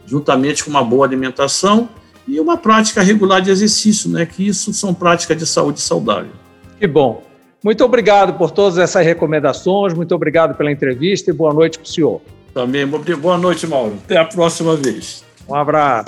Juntamente 0.07 0.65
com 0.65 0.71
uma 0.71 0.83
boa 0.83 1.05
alimentação 1.05 1.89
e 2.27 2.41
uma 2.41 2.57
prática 2.57 3.03
regular 3.03 3.43
de 3.43 3.51
exercício, 3.51 4.09
né? 4.09 4.25
Que 4.25 4.47
isso 4.47 4.73
são 4.73 4.95
práticas 4.95 5.37
de 5.37 5.47
saúde 5.47 5.81
saudável. 5.81 6.33
Que 6.79 6.87
bom. 6.87 7.23
Muito 7.63 7.85
obrigado 7.85 8.39
por 8.39 8.51
todas 8.51 8.79
essas 8.79 9.05
recomendações, 9.05 9.93
muito 9.93 10.15
obrigado 10.15 10.57
pela 10.57 10.71
entrevista 10.71 11.31
e 11.31 11.35
boa 11.35 11.53
noite 11.53 11.79
para 11.79 11.85
o 11.85 11.89
senhor. 11.89 12.23
Também. 12.59 12.85
Boa 12.85 13.39
noite, 13.39 13.69
Mauro. 13.69 14.01
Até 14.05 14.17
a 14.17 14.25
próxima 14.25 14.75
vez. 14.75 15.23
Um 15.49 15.55
abraço. 15.55 16.07